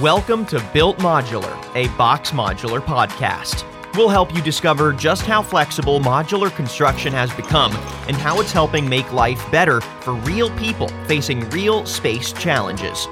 Welcome 0.00 0.44
to 0.46 0.60
Built 0.72 0.98
Modular, 0.98 1.54
a 1.76 1.86
BOXX 1.90 2.32
Modular 2.32 2.80
podcast. 2.80 3.64
We'll 3.96 4.08
help 4.08 4.34
you 4.34 4.42
discover 4.42 4.92
just 4.92 5.22
how 5.22 5.40
flexible 5.40 6.00
modular 6.00 6.52
construction 6.56 7.12
has 7.12 7.32
become 7.32 7.70
and 8.08 8.16
how 8.16 8.40
it's 8.40 8.50
helping 8.50 8.88
make 8.88 9.12
life 9.12 9.48
better 9.52 9.80
for 9.80 10.14
real 10.14 10.50
people 10.56 10.88
facing 11.06 11.48
real 11.50 11.86
space 11.86 12.32
challenges. 12.32 13.06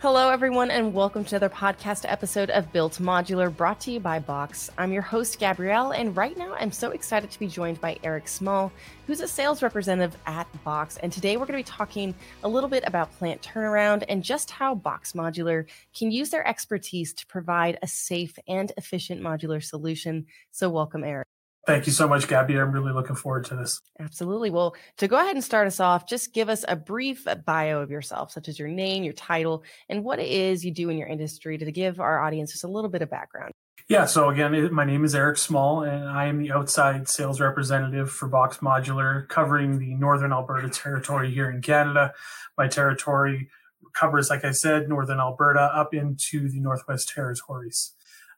Hello, 0.00 0.28
everyone, 0.28 0.70
and 0.70 0.92
welcome 0.92 1.24
to 1.24 1.36
another 1.36 1.48
podcast 1.48 2.04
episode 2.06 2.50
of 2.50 2.70
Built 2.70 2.98
Modular 2.98 3.56
brought 3.56 3.80
to 3.80 3.90
you 3.90 3.98
by 3.98 4.20
BOXX. 4.20 4.68
I'm 4.76 4.92
your 4.92 5.00
host, 5.00 5.38
Gabrielle, 5.38 5.92
and 5.92 6.14
right 6.14 6.36
now 6.36 6.52
I'm 6.52 6.70
so 6.70 6.90
excited 6.90 7.30
to 7.30 7.38
be 7.38 7.46
joined 7.46 7.80
by 7.80 7.98
Errick 8.04 8.28
Small, 8.28 8.70
who's 9.06 9.22
a 9.22 9.26
sales 9.26 9.62
representative 9.62 10.20
at 10.26 10.46
BOXX. 10.66 10.98
And 11.02 11.10
today 11.10 11.38
we're 11.38 11.46
going 11.46 11.64
to 11.64 11.70
be 11.70 11.76
talking 11.76 12.14
a 12.44 12.48
little 12.48 12.68
bit 12.68 12.84
about 12.86 13.10
plant 13.16 13.40
turnaround 13.40 14.04
and 14.10 14.22
just 14.22 14.50
how 14.50 14.74
BOXX 14.74 15.14
Modular 15.14 15.64
can 15.96 16.10
use 16.10 16.28
their 16.28 16.46
expertise 16.46 17.14
to 17.14 17.26
provide 17.26 17.78
a 17.80 17.86
safe 17.86 18.38
and 18.46 18.72
efficient 18.76 19.22
modular 19.22 19.64
solution. 19.64 20.26
So, 20.50 20.68
welcome, 20.68 21.04
Errick. 21.04 21.24
Thank 21.66 21.86
you 21.86 21.92
so 21.92 22.06
much, 22.06 22.28
Gabby. 22.28 22.56
I'm 22.56 22.70
really 22.70 22.92
looking 22.92 23.16
forward 23.16 23.44
to 23.46 23.56
this. 23.56 23.80
Absolutely. 23.98 24.50
Well, 24.50 24.76
to 24.98 25.08
go 25.08 25.16
ahead 25.16 25.34
and 25.34 25.42
start 25.42 25.66
us 25.66 25.80
off, 25.80 26.08
just 26.08 26.32
give 26.32 26.48
us 26.48 26.64
a 26.68 26.76
brief 26.76 27.26
bio 27.44 27.80
of 27.80 27.90
yourself, 27.90 28.30
such 28.30 28.48
as 28.48 28.56
your 28.56 28.68
name, 28.68 29.02
your 29.02 29.12
title, 29.12 29.64
and 29.88 30.04
what 30.04 30.20
it 30.20 30.28
is 30.28 30.64
you 30.64 30.70
do 30.70 30.90
in 30.90 30.96
your 30.96 31.08
industry 31.08 31.58
to 31.58 31.72
give 31.72 31.98
our 31.98 32.20
audience 32.20 32.52
just 32.52 32.62
a 32.62 32.68
little 32.68 32.88
bit 32.88 33.02
of 33.02 33.10
background. 33.10 33.52
Yeah, 33.88 34.04
so 34.04 34.30
again, 34.30 34.72
my 34.72 34.84
name 34.84 35.04
is 35.04 35.14
Errick 35.14 35.38
Small, 35.38 35.82
and 35.82 36.08
I 36.08 36.26
am 36.26 36.38
the 36.38 36.52
outside 36.52 37.08
sales 37.08 37.40
representative 37.40 38.10
for 38.10 38.28
BOXX 38.28 38.58
Modular, 38.58 39.28
covering 39.28 39.78
the 39.78 39.94
Northern 39.94 40.32
Alberta 40.32 40.68
territory 40.68 41.32
here 41.32 41.50
in 41.50 41.62
Canada. 41.62 42.12
My 42.56 42.68
territory 42.68 43.48
covers, 43.92 44.30
like 44.30 44.44
I 44.44 44.52
said, 44.52 44.88
Northern 44.88 45.20
Alberta 45.20 45.60
up 45.60 45.94
into 45.94 46.48
the 46.48 46.60
Northwest 46.60 47.08
Territories. 47.08 47.92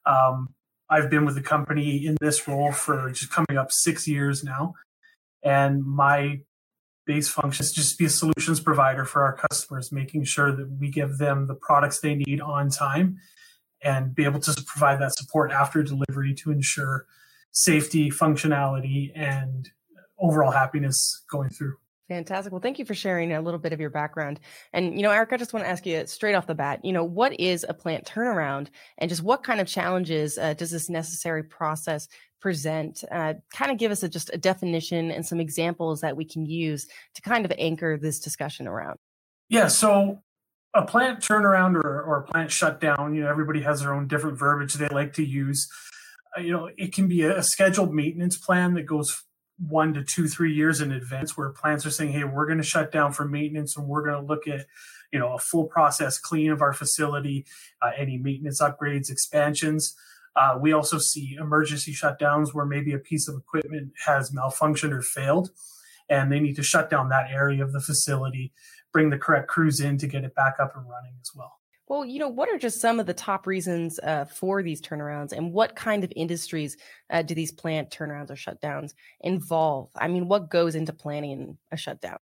Um, 0.07 0.55
I've 0.91 1.11
been 1.11 1.25
with 1.25 1.35
the 1.35 1.43
company 1.43 2.07
in 2.07 2.17
this 2.21 2.49
role 2.49 2.73
for 2.73 3.11
just 3.11 3.31
coming 3.31 3.59
up 3.59 3.71
six 3.71 4.09
years 4.09 4.43
now. 4.43 4.75
And 5.43 5.85
my 5.85 6.41
base 7.07 7.29
function 7.29 7.65
is 7.65 7.73
just 7.73 7.93
to 7.93 7.99
be 7.99 8.05
a 8.07 8.11
solutions 8.11 8.61
provider 8.61 9.05
for 9.05 9.23
our 9.23 9.37
customers, 9.37 9.93
making 9.93 10.25
sure 10.25 10.55
that 10.55 10.71
we 10.71 10.91
give 10.91 11.19
them 11.19 11.47
the 11.47 11.55
products 11.55 12.01
they 12.01 12.15
need 12.15 12.41
on 12.41 12.71
time 12.71 13.19
and 13.83 14.15
be 14.15 14.25
able 14.25 14.41
to 14.41 14.63
provide 14.67 15.01
that 15.01 15.17
support 15.17 15.51
after 15.53 15.83
delivery 15.83 16.35
to 16.35 16.51
ensure 16.51 17.07
safety, 17.51 18.11
functionality, 18.11 19.11
and 19.15 19.71
overall 20.19 20.51
happiness 20.51 21.25
going 21.31 21.49
through. 21.49 21.77
Fantastic. 22.09 22.53
Well, 22.53 22.63
thank 22.63 22.79
you 22.79 22.87
for 22.87 22.95
sharing 22.95 23.33
a 23.33 23.41
little 23.43 23.61
bit 23.61 23.75
of 23.75 23.81
your 23.81 23.91
background. 23.91 24.41
And, 24.73 24.97
you 24.97 25.03
know, 25.03 25.11
Errick, 25.11 25.33
I 25.33 25.37
just 25.37 25.53
want 25.53 25.67
to 25.67 25.71
ask 25.71 25.85
you 25.85 26.07
straight 26.07 26.35
off 26.35 26.47
the 26.47 26.55
bat, 26.55 26.83
you 26.83 26.93
know, 26.93 27.05
what 27.05 27.39
is 27.39 27.67
a 27.69 27.75
plant 27.75 28.07
turnaround 28.07 28.69
and 28.97 29.11
just 29.11 29.23
what 29.23 29.43
kind 29.43 29.61
of 29.61 29.67
challenges 29.67 30.39
uh, 30.39 30.55
does 30.55 30.71
this 30.71 30.89
necessary 30.89 31.43
process 31.43 32.09
present? 32.41 33.05
Uh, 33.13 33.35
kind 33.53 33.71
of 33.71 33.77
give 33.77 33.93
us 33.93 34.03
a, 34.03 34.09
just 34.09 34.31
a 34.33 34.39
definition 34.39 35.11
and 35.11 35.27
some 35.27 35.39
examples 35.39 36.01
that 36.01 36.17
we 36.17 36.25
can 36.25 36.47
use 36.47 36.87
to 37.15 37.21
kind 37.21 37.45
of 37.45 37.53
anchor 37.59 37.99
this 37.99 38.21
discussion 38.21 38.67
around. 38.67 38.99
Yeah. 39.51 39.69
So 39.69 40.23
a 40.73 40.87
plant 40.87 41.21
turnaround 41.21 41.75
or, 41.75 42.03
or 42.03 42.21
a 42.21 42.23
plant 42.23 42.51
shutdown, 42.51 43.15
you 43.15 43.23
know, 43.23 43.29
everybody 43.29 43.61
has 43.61 43.81
their 43.81 43.93
own 43.93 44.09
different 44.09 44.39
verbiage 44.39 44.75
they 44.75 44.89
like 44.89 45.13
to 45.15 45.25
use. 45.25 45.69
Uh, 46.37 46.41
you 46.41 46.53
know, 46.53 46.71
it 46.79 46.95
can 46.95 47.07
be 47.07 47.23
a 47.23 47.43
scheduled 47.43 47.95
maintenance 47.95 48.39
plan 48.39 48.73
that 48.75 48.87
goes 48.87 49.25
one 49.59 49.93
to 49.95 50.05
two, 50.05 50.29
three 50.29 50.53
years 50.53 50.81
in 50.81 50.93
advance 50.93 51.37
where 51.37 51.51
plants 51.51 51.85
are 51.85 51.91
saying, 51.91 52.13
hey, 52.13 52.25
we're 52.25 52.47
going 52.47 52.59
to 52.59 52.65
shut 52.65 52.93
down 52.93 53.13
for 53.13 53.27
maintenance 53.27 53.77
and 53.77 53.87
we're 53.87 54.05
going 54.05 54.21
to 54.21 54.27
look 54.27 54.47
at, 54.47 54.67
you 55.13 55.19
know, 55.19 55.35
a 55.35 55.39
full 55.39 55.65
process 55.65 56.19
clean 56.19 56.51
of 56.51 56.63
our 56.63 56.73
facility, 56.73 57.45
uh, 57.83 57.91
any 57.97 58.19
maintenance 58.19 58.61
upgrades, 58.63 59.11
expansions. 59.11 59.97
Uh, 60.37 60.57
we 60.61 60.73
also 60.73 60.99
see 60.99 61.37
emergency 61.41 61.93
shutdowns 61.93 62.55
where 62.55 62.67
maybe 62.67 62.93
a 62.93 62.99
piece 62.99 63.27
of 63.27 63.37
equipment 63.37 63.93
has 64.07 64.31
malfunctioned 64.31 64.93
or 64.93 65.03
failed, 65.03 65.51
and 66.09 66.31
they 66.31 66.39
need 66.39 66.55
to 66.55 66.63
shut 66.63 66.89
down 66.89 67.09
that 67.09 67.29
area 67.31 67.65
of 67.65 67.73
the 67.73 67.81
facility, 67.81 68.53
bring 68.93 69.11
the 69.11 69.19
correct 69.19 69.49
crews 69.49 69.81
in 69.81 69.99
to 69.99 70.07
get 70.07 70.23
it 70.23 70.35
back 70.37 70.55
up 70.61 70.77
and 70.77 70.89
running 70.89 71.15
as 71.21 71.31
well. 71.35 71.58
Well, 71.89 72.05
you 72.05 72.19
know, 72.19 72.29
what 72.29 72.51
are 72.51 72.59
just 72.59 72.81
some 72.81 73.01
of 73.01 73.07
the 73.07 73.15
top 73.15 73.47
reasons 73.47 73.99
uh, 73.99 74.27
for 74.27 74.63
these 74.63 74.83
turnarounds, 74.83 75.33
and 75.33 75.53
what 75.53 75.75
kind 75.75 76.05
of 76.05 76.13
industries 76.15 76.77
uh, 77.11 77.23
do 77.23 77.35
these 77.35 77.53
plant 77.53 77.91
turnarounds 77.91 78.31
or 78.31 78.35
shutdowns 78.35 78.93
involve? 79.21 79.89
I 79.97 80.09
mean, 80.09 80.29
what 80.29 80.51
goes 80.51 80.75
into 80.75 80.93
planning 80.93 81.57
a 81.73 81.77
shutdown? 81.77 82.19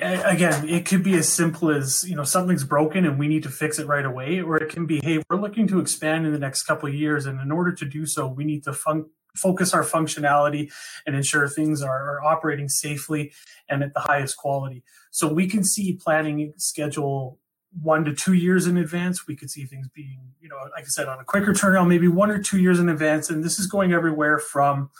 Again, 0.00 0.68
it 0.68 0.86
could 0.86 1.04
be 1.04 1.14
as 1.14 1.28
simple 1.28 1.70
as 1.70 2.04
you 2.08 2.16
know 2.16 2.24
something's 2.24 2.64
broken 2.64 3.04
and 3.04 3.18
we 3.18 3.28
need 3.28 3.44
to 3.44 3.50
fix 3.50 3.78
it 3.78 3.86
right 3.86 4.04
away, 4.04 4.40
or 4.40 4.56
it 4.56 4.70
can 4.70 4.86
be, 4.86 5.00
hey, 5.00 5.22
we're 5.30 5.40
looking 5.40 5.68
to 5.68 5.78
expand 5.78 6.26
in 6.26 6.32
the 6.32 6.38
next 6.38 6.64
couple 6.64 6.88
of 6.88 6.94
years, 6.94 7.26
and 7.26 7.40
in 7.40 7.52
order 7.52 7.72
to 7.72 7.84
do 7.84 8.06
so, 8.06 8.26
we 8.26 8.44
need 8.44 8.64
to 8.64 8.72
fun- 8.72 9.06
focus 9.36 9.74
our 9.74 9.84
functionality 9.84 10.72
and 11.06 11.14
ensure 11.14 11.48
things 11.48 11.82
are, 11.82 12.16
are 12.16 12.24
operating 12.24 12.68
safely 12.68 13.32
and 13.68 13.82
at 13.82 13.92
the 13.94 14.00
highest 14.00 14.36
quality. 14.36 14.82
So 15.10 15.32
we 15.32 15.48
can 15.48 15.64
see 15.64 15.98
planning 16.00 16.54
schedule 16.56 17.38
one 17.82 18.04
to 18.04 18.14
two 18.14 18.34
years 18.34 18.66
in 18.66 18.76
advance. 18.76 19.26
We 19.26 19.36
could 19.36 19.50
see 19.50 19.64
things 19.64 19.88
being, 19.88 20.20
you 20.40 20.48
know, 20.48 20.56
like 20.74 20.84
I 20.84 20.88
said, 20.88 21.08
on 21.08 21.18
a 21.18 21.24
quicker 21.24 21.52
turnaround, 21.52 21.88
maybe 21.88 22.08
one 22.08 22.30
or 22.30 22.40
two 22.40 22.58
years 22.58 22.78
in 22.78 22.88
advance. 22.88 23.30
And 23.30 23.42
this 23.42 23.58
is 23.58 23.66
going 23.66 23.92
everywhere 23.92 24.38
from, 24.38 24.90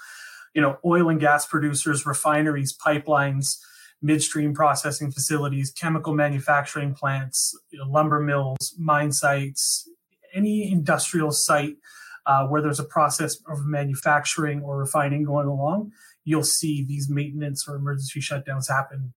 you 0.55 0.63
know, 0.63 0.79
oil 0.85 1.09
and 1.09 1.21
gas 1.21 1.47
producers, 1.47 2.07
refineries, 2.07 2.77
pipelines, 2.77 3.59
midstream 4.03 4.55
processing 4.55 5.11
facilities, 5.11 5.71
chemical 5.71 6.15
manufacturing 6.15 6.95
plants, 6.95 7.59
you 7.71 7.79
know, 7.79 7.87
lumber 7.87 8.21
mills, 8.21 8.75
mine 8.79 9.13
sites, 9.13 9.89
any 10.35 10.71
industrial 10.71 11.31
site 11.31 11.77
uh, 12.27 12.47
where 12.47 12.63
there's 12.63 12.81
a 12.81 12.85
process 12.85 13.37
of 13.49 13.65
manufacturing 13.65 14.63
or 14.63 14.79
refining 14.79 15.25
going 15.25 15.47
along, 15.47 15.93
you'll 16.25 16.45
see 16.45 16.85
these 16.85 17.09
maintenance 17.09 17.67
or 17.69 17.77
emergency 17.77 18.21
shutdowns 18.21 18.69
happen 18.69 19.13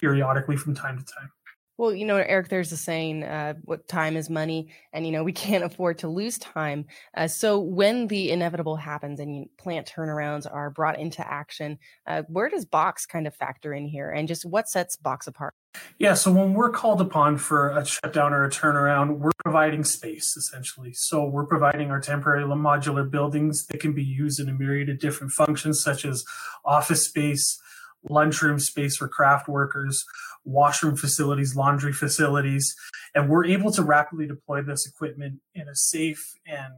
periodically 0.00 0.56
from 0.56 0.74
time 0.74 0.98
to 0.98 1.04
time. 1.04 1.30
Well, 1.78 1.92
you 1.92 2.06
know, 2.06 2.16
Errick, 2.16 2.48
there's 2.48 2.72
a 2.72 2.76
saying, 2.76 3.22
uh, 3.22 3.54
what 3.62 3.86
time 3.86 4.16
is 4.16 4.30
money, 4.30 4.68
and 4.92 5.04
you 5.04 5.12
know 5.12 5.22
we 5.22 5.32
can't 5.46 5.64
afford 5.64 5.98
to 5.98 6.08
lose 6.08 6.38
time. 6.38 6.86
Uh, 7.14 7.28
so 7.28 7.58
when 7.58 8.06
the 8.06 8.30
inevitable 8.30 8.76
happens 8.76 9.20
and 9.20 9.48
plant 9.58 9.90
turnarounds 9.94 10.46
are 10.50 10.70
brought 10.70 10.98
into 10.98 11.26
action, 11.26 11.78
uh, 12.06 12.22
where 12.28 12.48
does 12.48 12.64
BOXX 12.64 13.08
kind 13.08 13.26
of 13.26 13.34
factor 13.34 13.74
in 13.74 13.86
here, 13.86 14.10
and 14.10 14.26
just 14.26 14.46
what 14.46 14.68
sets 14.68 14.96
BOXX 14.96 15.26
apart? 15.26 15.54
Yeah, 15.98 16.14
so 16.14 16.32
when 16.32 16.54
we're 16.54 16.70
called 16.70 17.02
upon 17.02 17.36
for 17.36 17.68
a 17.68 17.84
shutdown 17.84 18.32
or 18.32 18.44
a 18.44 18.50
turnaround, 18.50 19.18
we're 19.18 19.30
providing 19.44 19.84
space 19.84 20.34
essentially. 20.34 20.94
So 20.94 21.24
we're 21.24 21.44
providing 21.44 21.90
our 21.90 22.00
temporary 22.00 22.44
modular 22.44 23.10
buildings 23.10 23.66
that 23.66 23.80
can 23.80 23.92
be 23.92 24.02
used 24.02 24.40
in 24.40 24.48
a 24.48 24.54
myriad 24.54 24.88
of 24.88 24.98
different 24.98 25.32
functions, 25.32 25.82
such 25.82 26.06
as 26.06 26.24
office 26.64 27.04
space, 27.04 27.60
lunchroom 28.08 28.58
space 28.58 28.96
for 28.96 29.08
craft 29.08 29.48
workers, 29.48 30.04
washroom 30.44 30.96
facilities, 30.96 31.56
laundry 31.56 31.92
facilities, 31.92 32.74
and 33.14 33.28
we're 33.28 33.44
able 33.44 33.72
to 33.72 33.82
rapidly 33.82 34.26
deploy 34.26 34.62
this 34.62 34.86
equipment 34.86 35.40
in 35.54 35.68
a 35.68 35.74
safe 35.74 36.34
and 36.46 36.72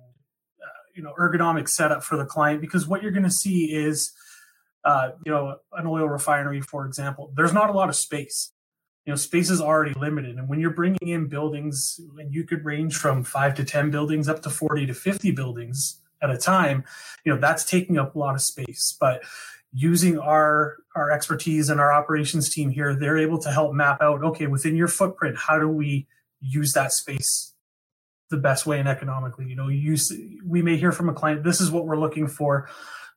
uh, 0.62 0.81
you 0.95 1.03
know 1.03 1.12
ergonomic 1.19 1.69
setup 1.69 2.03
for 2.03 2.17
the 2.17 2.25
client. 2.25 2.61
Because 2.61 2.87
what 2.87 3.03
you're 3.03 3.12
going 3.12 3.25
to 3.25 3.31
see 3.31 3.73
is, 3.73 4.12
uh, 4.84 5.11
you 5.25 5.33
know, 5.33 5.56
an 5.73 5.87
oil 5.87 6.09
refinery, 6.09 6.61
for 6.61 6.87
example, 6.87 7.33
there's 7.37 7.53
not 7.53 7.71
a 7.71 7.73
lot 7.73 7.89
of 7.89 7.97
space. 7.97 8.53
You 9.05 9.12
know, 9.12 9.17
space 9.17 9.49
is 9.49 9.61
already 9.61 9.95
limited, 9.99 10.37
and 10.37 10.49
when 10.49 10.61
you're 10.61 10.71
bringing 10.71 11.09
in 11.09 11.29
buildings, 11.29 11.99
and 12.19 12.35
you 12.35 12.45
could 12.45 12.65
range 12.65 12.97
from 12.97 13.25
five 13.25 13.55
to 13.55 13.65
ten 13.65 13.91
buildings 13.91 14.29
up 14.29 14.43
to 14.43 14.50
forty 14.50 14.87
to 14.87 14.95
fifty 14.95 15.31
buildings 15.31 16.00
at 16.23 16.31
a 16.31 16.37
time, 16.37 16.85
you 17.25 17.33
know, 17.33 17.41
that's 17.41 17.65
taking 17.65 17.99
up 17.99 18.15
a 18.15 18.19
lot 18.19 18.35
of 18.35 18.43
space. 18.43 18.97
But 19.00 19.23
using 19.73 20.19
our 20.19 20.77
our 20.97 21.11
expertise 21.11 21.69
and 21.69 21.81
our 21.81 21.93
operations 21.93 22.53
team 22.53 22.71
here 22.71 22.95
they're 22.95 23.19
able 23.19 23.39
to 23.39 23.51
help 23.51 23.75
map 23.75 24.01
out 24.01 24.25
okay 24.25 24.47
within 24.47 24.77
your 24.77 24.89
footprint 24.89 25.37
how 25.37 25.59
do 25.59 25.69
we 25.69 26.06
use 26.41 26.73
that 26.73 26.93
space 26.93 27.55
the 28.31 28.37
best 28.37 28.67
way 28.67 28.79
and 28.79 28.88
economically? 28.88 29.47
You 29.47 29.56
know 29.56 29.69
use 29.69 30.12
we 30.44 30.62
may 30.62 30.76
hear 30.76 30.93
from 30.93 31.09
a 31.09 31.15
client 31.15 31.44
this 31.44 31.61
is 31.61 31.70
what 31.70 31.87
we're 31.87 31.99
looking 31.99 32.26
for 32.26 32.69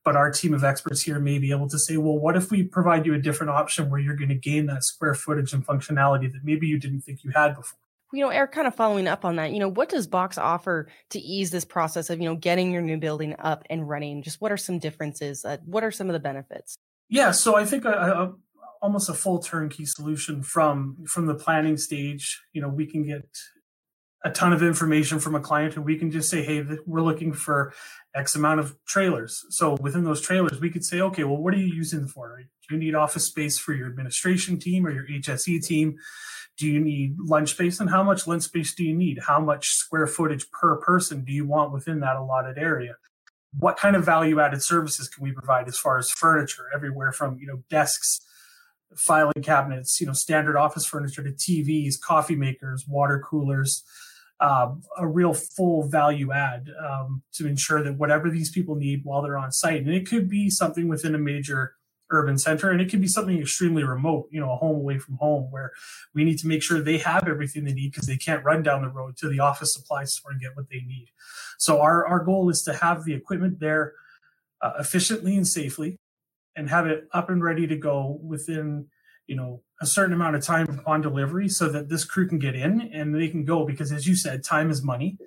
but 0.04 0.16
our 0.16 0.32
team 0.32 0.54
of 0.54 0.64
experts 0.64 1.02
here 1.02 1.20
may 1.20 1.38
be 1.38 1.52
able 1.52 1.70
to 1.70 1.80
say 1.80 1.98
well 1.98 2.18
what 2.18 2.36
if 2.36 2.52
we 2.52 2.64
provide 2.64 3.06
you 3.06 3.14
a 3.14 3.20
different 3.20 3.52
option 3.52 3.90
where 3.90 4.00
you're 4.00 4.16
going 4.16 4.30
to 4.30 4.36
gain 4.36 4.66
that 4.66 4.84
square 4.84 5.14
footage 5.14 5.54
and 5.54 5.66
functionality 5.66 6.32
that 6.32 6.44
maybe 6.44 6.68
you 6.68 6.80
didn't 6.80 7.02
think 7.02 7.24
you 7.24 7.32
had 7.32 7.56
before 7.56 7.80
you 8.14 8.22
know, 8.22 8.30
Errick, 8.30 8.52
kind 8.52 8.68
of 8.68 8.76
following 8.76 9.08
up 9.08 9.24
on 9.26 9.38
that, 9.38 9.52
you 9.52 9.60
know, 9.60 9.70
what 9.70 9.90
does 9.90 10.08
BOXX 10.08 10.38
offer 10.38 10.88
to 11.12 11.20
ease 11.20 11.52
this 11.52 11.66
process 11.66 12.10
of, 12.10 12.20
you 12.20 12.26
know, 12.26 12.36
getting 12.36 12.72
your 12.72 12.82
new 12.82 12.98
building 12.98 13.36
up 13.40 13.64
and 13.70 13.88
running? 13.88 14.22
Just 14.22 14.42
what 14.42 14.52
are 14.52 14.58
some 14.58 14.80
differences? 14.80 15.46
Uh, 15.46 15.58
what 15.66 15.84
are 15.84 15.92
some 15.92 16.08
of 16.08 16.14
the 16.14 16.20
benefits? 16.20 16.78
Yeah, 17.10 17.32
so 17.32 17.56
I 17.56 17.66
think 17.66 17.86
a, 17.86 17.90
a, 17.90 18.34
almost 18.82 19.10
a 19.10 19.14
full 19.14 19.40
turnkey 19.40 19.86
solution 19.86 20.44
from 20.44 20.98
from 21.08 21.26
the 21.26 21.36
planning 21.36 21.78
stage. 21.78 22.42
You 22.54 22.62
know, 22.62 22.70
we 22.70 22.86
can 22.86 23.06
get 23.06 23.28
a 24.24 24.32
ton 24.32 24.54
of 24.54 24.62
information 24.62 25.20
from 25.20 25.36
a 25.36 25.40
client, 25.40 25.76
and 25.76 25.86
we 25.86 25.98
can 25.98 26.12
just 26.12 26.30
say, 26.30 26.44
"Hey, 26.44 26.64
we're 26.86 27.02
looking 27.02 27.34
for 27.34 27.74
X 28.16 28.36
amount 28.36 28.60
of 28.60 28.76
trailers." 28.86 29.44
So 29.50 29.78
within 29.82 30.04
those 30.04 30.22
trailers, 30.22 30.60
we 30.60 30.70
could 30.70 30.86
say, 30.86 31.02
"Okay, 31.02 31.24
well, 31.24 31.38
what 31.38 31.54
are 31.54 31.58
you 31.58 31.74
using 31.74 32.08
for? 32.08 32.38
Do 32.38 32.76
you 32.76 32.80
need 32.80 32.96
office 32.96 33.26
space 33.26 33.58
for 33.58 33.74
your 33.74 33.88
administration 33.88 34.58
team 34.58 34.86
or 34.86 34.92
your 34.92 35.06
HSE 35.06 35.60
team?" 35.60 35.98
Do 36.58 36.68
you 36.68 36.80
need 36.80 37.18
lunch 37.20 37.52
space 37.52 37.80
and 37.80 37.90
how 37.90 38.04
much 38.04 38.28
lunch 38.28 38.44
space 38.44 38.76
do 38.76 38.84
you 38.84 38.96
need? 38.96 39.20
How 39.28 39.40
much 39.40 39.68
square 39.68 40.08
footage 40.08 40.50
per 40.52 40.78
person 40.78 41.24
do 41.24 41.32
you 41.32 41.46
want 41.46 41.74
within 41.74 42.00
that 42.02 42.16
allotted 42.16 42.58
area? 42.58 42.96
What 43.58 43.78
kind 43.78 43.96
of 43.96 44.06
value 44.06 44.40
added 44.40 44.64
services 44.64 45.10
can 45.10 45.24
we 45.24 45.32
provide 45.32 45.68
as 45.68 45.78
far 45.78 45.98
as 45.98 46.10
furniture, 46.12 46.66
everywhere 46.74 47.12
from, 47.12 47.38
you 47.40 47.48
know, 47.48 47.64
desks, 47.70 48.20
filing 48.96 49.44
cabinets, 49.44 50.00
you 50.00 50.08
know, 50.08 50.14
standard 50.14 50.56
office 50.56 50.86
furniture 50.86 51.24
to 51.24 51.32
TVs, 51.32 51.96
coffee 52.02 52.36
makers, 52.36 52.86
water 52.88 53.20
coolers, 53.20 53.84
um, 54.40 54.82
a 54.98 55.08
real 55.08 55.34
full 55.34 55.88
value 55.88 56.32
add 56.32 56.70
um, 56.84 57.22
to 57.34 57.48
ensure 57.48 57.84
that 57.84 57.98
whatever 57.98 58.30
these 58.30 58.52
people 58.52 58.76
need 58.76 59.02
while 59.04 59.22
they're 59.22 59.38
on 59.38 59.52
site, 59.52 59.82
and 59.82 59.94
it 59.94 60.08
could 60.08 60.28
be 60.30 60.50
something 60.50 60.88
within 60.88 61.16
a 61.16 61.20
major 61.20 61.76
urban 62.12 62.38
center, 62.38 62.70
and 62.70 62.80
it 62.82 62.90
could 62.90 63.02
be 63.02 63.08
something 63.08 63.40
extremely 63.40 63.84
remote, 63.84 64.28
you 64.30 64.40
know, 64.40 64.52
a 64.52 64.56
home 64.56 64.76
away 64.76 65.00
from 65.00 65.16
home, 65.16 65.50
where 65.50 65.72
we 66.14 66.24
need 66.24 66.38
to 66.40 66.48
make 66.48 66.62
sure 66.62 66.80
they 66.82 67.00
have 67.00 67.28
everything 67.28 67.64
they 67.64 67.74
need 67.74 67.92
because 67.92 68.08
they 68.08 68.18
can't 68.18 68.44
run 68.44 68.62
down 68.62 68.82
the 68.82 68.90
road 68.90 69.18
to 69.18 69.30
the 69.30 69.40
office 69.40 69.74
supply 69.74 70.04
store 70.04 70.32
and 70.32 70.42
get 70.42 70.56
what 70.56 70.70
they 70.70 70.82
need. 70.82 71.08
So 71.58 71.82
our 71.82 72.06
our 72.06 72.24
goal 72.24 72.50
is 72.50 72.62
to 72.64 72.74
have 72.74 73.06
the 73.06 73.14
equipment 73.14 73.60
there 73.60 73.94
uh, 74.62 74.74
efficiently 74.80 75.36
and 75.36 75.48
safely, 75.48 75.98
and 76.56 76.70
have 76.70 76.86
it 76.86 77.08
up 77.14 77.30
and 77.30 77.44
ready 77.44 77.66
to 77.68 77.76
go 77.76 78.20
within 78.24 78.88
you 79.28 79.36
know 79.36 79.62
a 79.82 79.86
certain 79.86 80.14
amount 80.14 80.36
of 80.36 80.44
time 80.44 80.68
upon 80.70 81.02
delivery 81.02 81.48
so 81.48 81.70
that 81.70 81.90
this 81.90 82.04
crew 82.04 82.28
can 82.28 82.38
get 82.38 82.56
in 82.56 82.82
and 82.94 83.16
they 83.16 83.28
can 83.28 83.46
go 83.46 83.66
because 83.66 83.92
as 83.92 84.06
you 84.06 84.16
said 84.16 84.44
time 84.44 84.70
is 84.70 84.84
money 84.84 85.18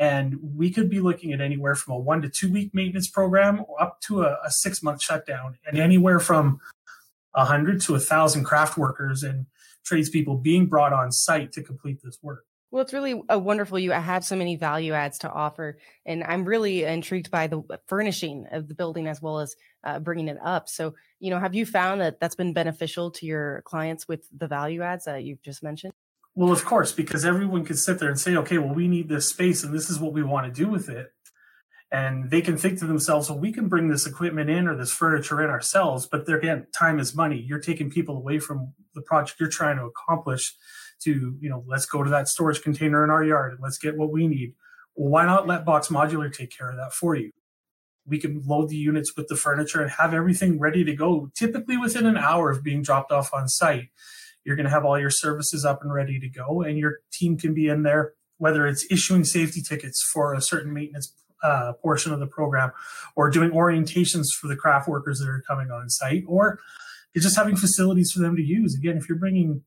and 0.00 0.38
we 0.56 0.70
could 0.70 0.88
be 0.88 0.98
looking 0.98 1.32
at 1.32 1.42
anywhere 1.42 1.74
from 1.74 1.92
a 1.92 1.98
one 1.98 2.22
to 2.22 2.28
two 2.28 2.50
week 2.50 2.74
maintenance 2.74 3.08
program 3.08 3.62
up 3.78 4.00
to 4.00 4.22
a, 4.22 4.38
a 4.42 4.50
six 4.50 4.82
month 4.82 5.00
shutdown 5.00 5.56
and 5.66 5.78
anywhere 5.78 6.18
from 6.18 6.58
a 7.34 7.44
hundred 7.44 7.80
to 7.82 7.94
a 7.94 8.00
thousand 8.00 8.44
craft 8.44 8.76
workers 8.76 9.22
and 9.22 9.46
tradespeople 9.84 10.36
being 10.36 10.66
brought 10.66 10.92
on 10.92 11.12
site 11.12 11.52
to 11.52 11.62
complete 11.62 12.00
this 12.02 12.18
work 12.22 12.44
well, 12.72 12.82
it's 12.82 12.92
really 12.92 13.20
a 13.28 13.36
wonderful. 13.36 13.80
You 13.80 13.90
have 13.90 14.24
so 14.24 14.36
many 14.36 14.54
value 14.54 14.92
adds 14.92 15.18
to 15.18 15.30
offer, 15.30 15.76
and 16.06 16.22
I'm 16.22 16.44
really 16.44 16.84
intrigued 16.84 17.28
by 17.28 17.48
the 17.48 17.62
furnishing 17.88 18.46
of 18.52 18.68
the 18.68 18.76
building 18.76 19.08
as 19.08 19.20
well 19.20 19.40
as 19.40 19.56
uh, 19.82 19.98
bringing 19.98 20.28
it 20.28 20.38
up. 20.40 20.68
So, 20.68 20.94
you 21.18 21.30
know, 21.30 21.40
have 21.40 21.56
you 21.56 21.66
found 21.66 22.00
that 22.00 22.20
that's 22.20 22.36
been 22.36 22.52
beneficial 22.52 23.10
to 23.12 23.26
your 23.26 23.62
clients 23.62 24.06
with 24.06 24.24
the 24.30 24.46
value 24.46 24.82
adds 24.82 25.06
that 25.06 25.24
you've 25.24 25.42
just 25.42 25.64
mentioned? 25.64 25.94
Well, 26.34 26.52
of 26.52 26.64
course, 26.64 26.92
because 26.92 27.24
everyone 27.24 27.64
can 27.64 27.76
sit 27.76 27.98
there 27.98 28.08
and 28.08 28.18
say, 28.18 28.36
okay, 28.36 28.58
well, 28.58 28.74
we 28.74 28.88
need 28.88 29.08
this 29.08 29.28
space, 29.28 29.64
and 29.64 29.74
this 29.74 29.90
is 29.90 29.98
what 29.98 30.12
we 30.12 30.22
want 30.22 30.46
to 30.46 30.52
do 30.52 30.68
with 30.68 30.88
it, 30.88 31.12
and 31.90 32.30
they 32.30 32.40
can 32.40 32.56
think 32.56 32.78
to 32.78 32.86
themselves, 32.86 33.28
well, 33.28 33.38
we 33.38 33.52
can 33.52 33.68
bring 33.68 33.88
this 33.88 34.06
equipment 34.06 34.48
in 34.48 34.68
or 34.68 34.76
this 34.76 34.92
furniture 34.92 35.42
in 35.42 35.50
ourselves, 35.50 36.06
but 36.06 36.28
again, 36.28 36.66
time 36.72 37.00
is 37.00 37.16
money. 37.16 37.44
You're 37.44 37.58
taking 37.58 37.90
people 37.90 38.16
away 38.16 38.38
from 38.38 38.74
the 38.94 39.02
project 39.02 39.40
you're 39.40 39.48
trying 39.48 39.76
to 39.76 39.84
accomplish 39.84 40.54
to, 41.00 41.36
you 41.40 41.50
know, 41.50 41.64
let's 41.66 41.86
go 41.86 42.04
to 42.04 42.10
that 42.10 42.28
storage 42.28 42.62
container 42.62 43.02
in 43.02 43.10
our 43.10 43.24
yard 43.24 43.52
and 43.52 43.60
let's 43.60 43.78
get 43.78 43.96
what 43.96 44.12
we 44.12 44.28
need. 44.28 44.54
Well, 44.94 45.10
why 45.10 45.26
not 45.26 45.48
let 45.48 45.64
BOXX 45.64 45.90
Modular 45.90 46.32
take 46.32 46.56
care 46.56 46.70
of 46.70 46.76
that 46.76 46.92
for 46.92 47.16
you? 47.16 47.32
We 48.06 48.18
can 48.18 48.42
load 48.46 48.68
the 48.68 48.76
units 48.76 49.16
with 49.16 49.28
the 49.28 49.36
furniture 49.36 49.80
and 49.80 49.90
have 49.90 50.14
everything 50.14 50.58
ready 50.60 50.84
to 50.84 50.94
go, 50.94 51.30
typically 51.34 51.76
within 51.76 52.06
an 52.06 52.16
hour 52.16 52.50
of 52.50 52.62
being 52.62 52.82
dropped 52.82 53.10
off 53.10 53.34
on 53.34 53.48
site. 53.48 53.88
You're 54.44 54.56
going 54.56 54.64
to 54.64 54.70
have 54.70 54.84
all 54.84 54.98
your 54.98 55.10
services 55.10 55.64
up 55.64 55.82
and 55.82 55.92
ready 55.92 56.18
to 56.20 56.28
go, 56.28 56.62
and 56.62 56.78
your 56.78 56.98
team 57.12 57.36
can 57.36 57.54
be 57.54 57.68
in 57.68 57.82
there, 57.82 58.14
whether 58.38 58.66
it's 58.66 58.86
issuing 58.90 59.24
safety 59.24 59.60
tickets 59.60 60.02
for 60.12 60.34
a 60.34 60.40
certain 60.40 60.72
maintenance 60.72 61.12
uh, 61.42 61.72
portion 61.82 62.12
of 62.12 62.20
the 62.20 62.26
program, 62.26 62.72
or 63.16 63.30
doing 63.30 63.50
orientations 63.50 64.28
for 64.38 64.48
the 64.48 64.56
craft 64.56 64.88
workers 64.88 65.18
that 65.18 65.28
are 65.28 65.42
coming 65.46 65.70
on 65.70 65.88
site, 65.88 66.24
or 66.26 66.58
just 67.16 67.36
having 67.36 67.56
facilities 67.56 68.12
for 68.12 68.20
them 68.20 68.36
to 68.36 68.42
use. 68.42 68.76
Again, 68.76 68.96
if 68.96 69.08
you're 69.08 69.18
bringing 69.18 69.62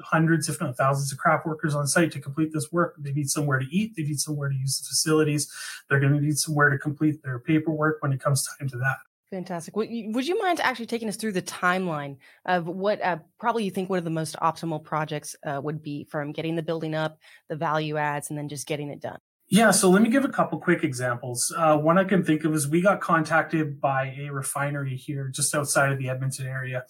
hundreds, 0.00 0.48
if 0.48 0.60
not 0.60 0.76
thousands, 0.76 1.12
of 1.12 1.18
craft 1.18 1.46
workers 1.46 1.74
on 1.74 1.86
site 1.86 2.12
to 2.12 2.20
complete 2.20 2.52
this 2.52 2.70
work. 2.72 2.94
They 2.98 3.12
need 3.12 3.28
somewhere 3.28 3.58
to 3.58 3.66
eat. 3.70 3.92
They 3.96 4.02
need 4.02 4.20
somewhere 4.20 4.48
to 4.48 4.54
use 4.54 4.78
the 4.78 4.86
facilities. 4.88 5.50
They're 5.88 6.00
going 6.00 6.14
to 6.14 6.20
need 6.20 6.38
somewhere 6.38 6.70
to 6.70 6.78
complete 6.78 7.22
their 7.22 7.38
paperwork 7.38 7.98
when 8.00 8.12
it 8.12 8.20
comes 8.20 8.44
time 8.58 8.68
to 8.70 8.76
that. 8.78 8.96
Fantastic. 9.32 9.74
Would 9.76 9.88
you, 9.88 10.10
would 10.12 10.26
you 10.26 10.38
mind 10.38 10.60
actually 10.60 10.84
taking 10.84 11.08
us 11.08 11.16
through 11.16 11.32
the 11.32 11.40
timeline 11.40 12.18
of 12.44 12.66
what 12.66 13.00
uh, 13.00 13.16
probably 13.40 13.64
you 13.64 13.70
think 13.70 13.88
one 13.88 13.98
of 13.98 14.04
the 14.04 14.10
most 14.10 14.36
optimal 14.36 14.84
projects 14.84 15.34
uh, 15.46 15.58
would 15.64 15.82
be 15.82 16.04
from 16.10 16.32
getting 16.32 16.54
the 16.54 16.62
building 16.62 16.94
up, 16.94 17.18
the 17.48 17.56
value 17.56 17.96
adds, 17.96 18.28
and 18.28 18.38
then 18.38 18.50
just 18.50 18.66
getting 18.66 18.90
it 18.90 19.00
done? 19.00 19.16
Yeah, 19.48 19.70
so 19.70 19.88
let 19.88 20.02
me 20.02 20.10
give 20.10 20.26
a 20.26 20.28
couple 20.28 20.58
quick 20.58 20.84
examples. 20.84 21.50
Uh, 21.56 21.78
one 21.78 21.96
I 21.96 22.04
can 22.04 22.22
think 22.22 22.44
of 22.44 22.54
is 22.54 22.68
we 22.68 22.82
got 22.82 23.00
contacted 23.00 23.80
by 23.80 24.14
a 24.20 24.30
refinery 24.30 24.96
here 24.96 25.28
just 25.28 25.54
outside 25.54 25.92
of 25.92 25.98
the 25.98 26.10
Edmonton 26.10 26.46
area 26.46 26.84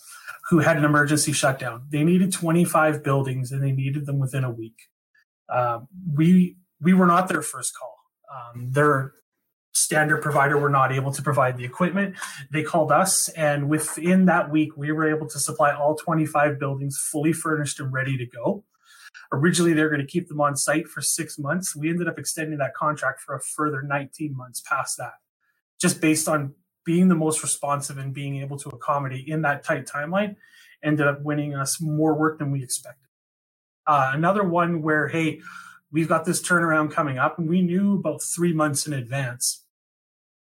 who 0.51 0.59
had 0.59 0.77
an 0.77 0.85
emergency 0.85 1.31
shutdown. 1.31 1.87
They 1.91 2.03
needed 2.03 2.33
25 2.33 3.05
buildings 3.05 3.53
and 3.53 3.63
they 3.63 3.71
needed 3.71 4.05
them 4.05 4.19
within 4.19 4.43
a 4.43 4.51
week. 4.51 4.81
Uh, 5.49 5.81
we 6.13 6.57
we 6.81 6.93
were 6.93 7.07
not 7.07 7.29
their 7.29 7.43
first 7.43 7.73
call. 7.79 7.95
Um, 8.35 8.73
their 8.73 9.13
standard 9.73 10.23
provider 10.23 10.59
were 10.59 10.71
not 10.71 10.93
able 10.93 11.13
to 11.13 11.23
provide 11.23 11.57
the 11.57 11.65
equipment. 11.65 12.17
They 12.51 12.63
called 12.63 12.93
us, 12.93 13.29
and 13.31 13.69
within 13.69 14.27
that 14.27 14.51
week, 14.51 14.77
we 14.77 14.93
were 14.93 15.09
able 15.09 15.29
to 15.29 15.39
supply 15.39 15.75
all 15.75 15.97
25 15.97 16.59
buildings 16.59 16.99
fully 17.11 17.33
furnished 17.33 17.81
and 17.81 17.93
ready 17.93 18.17
to 18.19 18.27
go. 18.27 18.65
Originally, 19.33 19.73
they 19.73 19.83
were 19.83 19.89
going 19.89 20.01
to 20.01 20.07
keep 20.07 20.29
them 20.29 20.41
on 20.41 20.57
site 20.57 20.89
for 20.89 21.01
six 21.01 21.39
months. 21.39 21.75
We 21.75 21.89
ended 21.89 22.09
up 22.09 22.19
extending 22.19 22.59
that 22.59 22.75
contract 22.75 23.21
for 23.21 23.35
a 23.35 23.41
further 23.41 23.83
19 23.83 24.37
months 24.37 24.61
past 24.61 24.99
that, 24.99 25.15
just 25.81 26.01
based 26.01 26.29
on 26.29 26.55
being 26.85 27.09
the 27.09 27.15
most 27.15 27.43
responsive 27.43 27.97
and 27.97 28.13
being 28.13 28.39
able 28.39 28.59
to 28.59 28.69
accommodate 28.69 29.27
in 29.27 29.43
that 29.43 29.65
tight 29.65 29.87
timeline. 29.87 30.37
Ended 30.85 31.07
up 31.07 31.23
winning 31.23 31.55
us 31.55 31.81
more 31.81 32.15
work 32.15 32.39
than 32.39 32.51
we 32.51 32.63
expected. 32.63 33.09
Uh, 33.87 34.11
another 34.13 34.43
one 34.43 34.83
where, 34.83 35.09
hey, 35.09 35.41
we've 35.93 36.09
got 36.09 36.25
this 36.25 36.43
turnaround 36.43 36.91
coming 36.91 37.19
up, 37.19 37.39
and 37.39 37.49
we 37.49 37.63
knew 37.63 37.95
about 37.95 38.21
three 38.23 38.53
months 38.53 38.87
in 38.87 38.93
advance. 38.93 39.62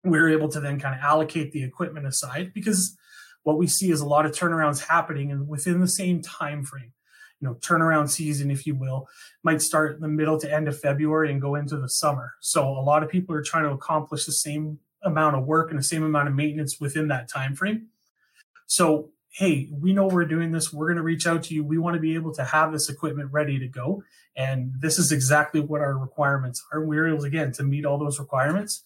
We 0.09 0.19
were 0.19 0.30
able 0.30 0.50
to 0.50 0.59
then 0.59 0.80
kind 0.80 0.95
of 0.95 1.01
allocate 1.01 1.51
the 1.51 1.63
equipment 1.63 2.06
aside 2.06 2.51
because 2.54 2.98
what 3.44 3.57
we 3.57 3.68
see 3.68 3.92
is 3.92 4.01
a 4.01 4.06
lot 4.06 4.25
of 4.25 4.33
turnarounds 4.33 4.86
happening 4.86 5.31
and 5.31 5.48
within 5.48 5.80
the 5.80 5.88
same 5.88 6.21
time 6.21 6.63
frame. 6.63 6.92
You 7.39 7.48
know 7.48 7.54
turnaround 7.56 8.09
season 8.09 8.50
if 8.51 8.65
you 8.65 8.75
will 8.75 9.07
might 9.44 9.62
start 9.62 9.95
in 9.95 10.01
the 10.01 10.07
middle 10.07 10.39
to 10.39 10.51
end 10.51 10.68
of 10.68 10.80
february 10.80 11.31
and 11.31 11.39
go 11.39 11.56
into 11.56 11.77
the 11.77 11.88
summer. 11.88 12.33
So 12.42 12.68
a 12.68 12.81
lot 12.81 13.04
of 13.04 13.09
people 13.09 13.36
are 13.36 13.44
trying 13.44 13.63
to 13.63 13.71
accomplish 13.71 14.25
the 14.25 14.31
same 14.31 14.80
amount 15.04 15.36
of 15.36 15.45
work 15.45 15.69
and 15.69 15.80
the 15.80 15.83
same 15.83 16.04
amount 16.04 16.27
of 16.27 16.36
maintenance 16.36 16.80
within 16.80 17.07
that 17.09 17.30
time 17.30 17.56
frame. 17.56 17.88
So 18.65 19.12
hey 19.30 19.69
we 19.71 19.94
know 19.94 20.07
we're 20.07 20.25
doing 20.25 20.51
this. 20.51 20.74
We're 20.74 20.88
going 20.88 20.98
to 20.98 21.04
reach 21.04 21.27
out 21.27 21.44
to 21.44 21.54
you. 21.54 21.63
We 21.63 21.77
want 21.77 21.94
to 21.94 22.01
be 22.01 22.15
able 22.15 22.33
to 22.33 22.44
have 22.44 22.71
this 22.71 22.89
equipment 22.89 23.31
ready 23.31 23.59
to 23.59 23.68
go. 23.68 24.04
And 24.36 24.74
this 24.80 24.98
is 25.00 25.12
exactly 25.12 25.61
what 25.61 25.80
our 25.80 25.97
requirements 25.97 26.66
are. 26.73 26.83
We're 26.83 27.14
able 27.14 27.23
again 27.23 27.52
to 27.54 27.64
meet 27.64 27.85
all 27.85 27.99
those 27.99 28.19
requirements 28.19 28.83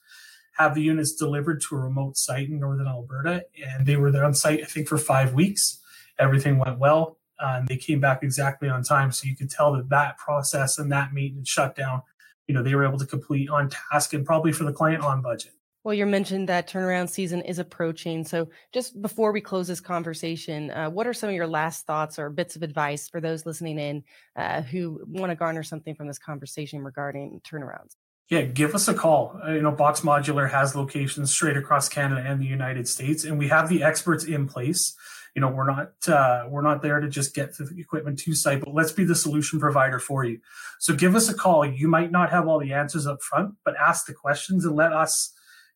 have 0.57 0.75
the 0.75 0.81
units 0.81 1.13
delivered 1.13 1.61
to 1.61 1.75
a 1.75 1.79
remote 1.79 2.17
site 2.17 2.49
in 2.49 2.59
northern 2.59 2.87
alberta 2.87 3.45
and 3.65 3.85
they 3.85 3.95
were 3.95 4.11
there 4.11 4.25
on 4.25 4.33
site 4.33 4.61
i 4.61 4.65
think 4.65 4.87
for 4.87 4.97
five 4.97 5.33
weeks 5.33 5.79
everything 6.19 6.57
went 6.59 6.77
well 6.77 7.17
uh, 7.41 7.55
and 7.57 7.67
they 7.67 7.77
came 7.77 7.99
back 7.99 8.23
exactly 8.23 8.69
on 8.69 8.83
time. 8.83 9.11
So 9.11 9.27
you 9.27 9.35
could 9.35 9.49
tell 9.49 9.73
that 9.73 9.89
that 9.89 10.17
process 10.17 10.77
and 10.77 10.91
that 10.91 11.13
maintenance 11.13 11.49
shutdown, 11.49 12.03
you 12.47 12.53
know, 12.53 12.61
they 12.61 12.75
were 12.75 12.85
able 12.85 12.99
to 12.99 13.05
complete 13.05 13.49
on 13.49 13.69
task 13.91 14.13
and 14.13 14.25
probably 14.25 14.51
for 14.51 14.63
the 14.63 14.73
client 14.73 15.03
on 15.03 15.21
budget. 15.21 15.53
Well, 15.83 15.95
you 15.95 16.05
mentioned 16.05 16.47
that 16.47 16.69
turnaround 16.69 17.09
season 17.09 17.41
is 17.41 17.57
approaching. 17.57 18.23
So, 18.23 18.49
just 18.71 19.01
before 19.01 19.31
we 19.31 19.41
close 19.41 19.67
this 19.67 19.79
conversation, 19.79 20.69
uh, 20.69 20.91
what 20.91 21.07
are 21.07 21.13
some 21.13 21.29
of 21.29 21.35
your 21.35 21.47
last 21.47 21.87
thoughts 21.87 22.19
or 22.19 22.29
bits 22.29 22.55
of 22.55 22.61
advice 22.61 23.09
for 23.09 23.19
those 23.19 23.47
listening 23.47 23.79
in 23.79 24.03
uh, 24.35 24.61
who 24.61 25.01
want 25.07 25.31
to 25.31 25.35
garner 25.35 25.63
something 25.63 25.95
from 25.95 26.05
this 26.05 26.19
conversation 26.19 26.83
regarding 26.83 27.41
turnarounds? 27.43 27.95
Yeah, 28.29 28.43
give 28.43 28.75
us 28.75 28.87
a 28.87 28.93
call. 28.93 29.39
Uh, 29.45 29.51
you 29.51 29.61
know, 29.61 29.73
BOXX 29.73 30.01
Modular 30.01 30.49
has 30.49 30.73
locations 30.73 31.31
straight 31.31 31.57
across 31.57 31.89
Canada 31.89 32.23
and 32.25 32.41
the 32.41 32.45
United 32.45 32.87
States, 32.87 33.25
and 33.25 33.37
we 33.37 33.49
have 33.49 33.67
the 33.67 33.83
experts 33.83 34.23
in 34.23 34.47
place. 34.47 34.95
You 35.35 35.41
know 35.41 35.49
we're 35.49 35.65
not 35.65 35.93
uh, 36.07 36.45
we're 36.49 36.61
not 36.61 36.81
there 36.81 36.99
to 36.99 37.07
just 37.07 37.33
get 37.33 37.57
the 37.57 37.69
equipment 37.77 38.19
to 38.19 38.35
site 38.35 38.59
but 38.59 38.73
let's 38.73 38.91
be 38.91 39.05
the 39.05 39.15
solution 39.15 39.59
provider 39.59 39.97
for 39.97 40.25
you. 40.25 40.39
So 40.79 40.93
give 40.93 41.15
us 41.15 41.29
a 41.29 41.33
call. 41.33 41.65
You 41.65 41.87
might 41.87 42.11
not 42.11 42.31
have 42.31 42.47
all 42.47 42.59
the 42.59 42.73
answers 42.73 43.07
up 43.07 43.21
front 43.21 43.55
but 43.63 43.75
ask 43.77 44.05
the 44.05 44.13
questions 44.13 44.65
and 44.65 44.75
let 44.75 44.91
us 44.91 45.33